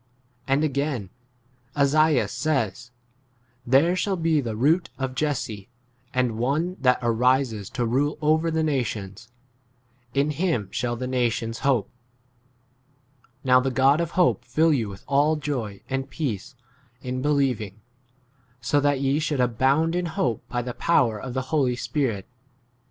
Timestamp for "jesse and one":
5.13-6.75